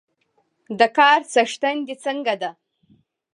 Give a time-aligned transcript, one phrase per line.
[0.79, 2.51] د کار څښتن د څنګه ده؟